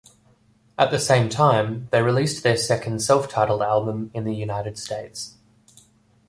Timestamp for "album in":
3.61-4.23